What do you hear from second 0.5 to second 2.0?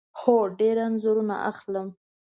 ډیر انځورونه اخلم